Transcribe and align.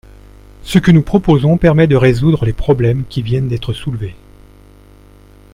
Ce 0.63 0.79
que 0.79 0.89
nous 0.89 1.03
proposons 1.03 1.59
permet 1.59 1.85
de 1.85 1.95
résoudre 1.95 2.43
les 2.45 2.53
problèmes 2.53 3.03
qui 3.07 3.21
viennent 3.21 3.47
d’être 3.49 3.71
soulevés. 3.71 4.15